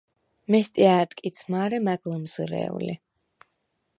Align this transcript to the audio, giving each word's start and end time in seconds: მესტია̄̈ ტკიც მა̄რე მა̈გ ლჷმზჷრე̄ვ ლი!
მესტია̄̈ 0.51 1.05
ტკიც 1.09 1.37
მა̄რე 1.51 1.77
მა̈გ 1.85 2.01
ლჷმზჷრე̄ვ 2.09 2.75
ლი! 2.85 2.93